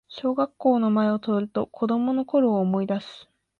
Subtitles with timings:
[0.07, 3.29] 小学校の前を通ると子供のころを思いだす